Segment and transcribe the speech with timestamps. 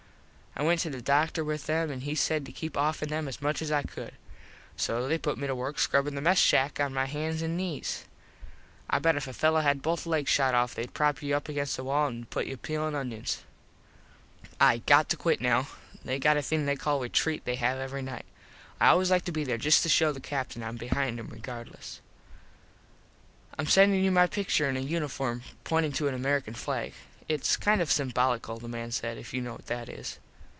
[0.53, 3.41] I went to the doctor with them an he said to keep offen them as
[3.41, 4.11] much as I could.
[4.75, 8.03] So they put me to work scrubbin the mess shack on my hans and nees.
[8.89, 11.77] I bet if a fello had both legs shot off theyd prop you up against
[11.77, 13.43] the wall an put you peelin onions.
[14.41, 15.41] [Illustration: "I HAD A REPUTASHUN FOR A DEVIL WITH THE WIMEN"] I got to quit
[15.41, 15.67] now.
[16.05, 18.25] They got a thing called retreat they have every night.
[18.81, 22.01] I always like to be there just to show the Captin Im behind him regardless.
[23.57, 26.93] Im sendin you my pictur in a uniform pointin to an American flag.
[27.29, 30.19] Its kind of simbolical the man said, if you know what that is.